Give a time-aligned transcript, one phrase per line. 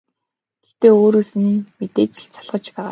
[0.63, 2.79] Гэхдээ өөрөөс нь мэдээж залхаж л байгаа.